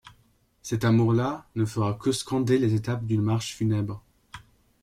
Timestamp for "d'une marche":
3.05-3.55